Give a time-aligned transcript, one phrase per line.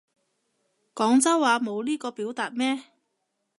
[0.95, 2.83] 廣州話冇呢個表達咩